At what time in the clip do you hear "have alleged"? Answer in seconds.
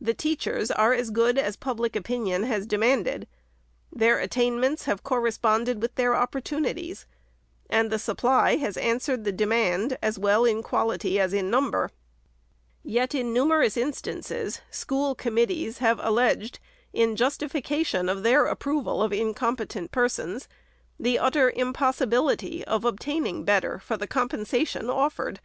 15.78-16.58